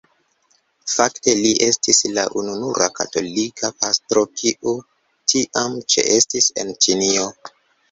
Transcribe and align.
Fakte 0.93 1.35
li 1.39 1.51
estis 1.65 1.99
la 2.15 2.23
ununura 2.39 2.87
katolika 3.01 3.71
pastro 3.83 4.25
kiu 4.41 4.75
tiam 5.35 5.79
ĉeestis 5.97 6.51
en 6.65 6.77
Ĉinio. 6.83 7.31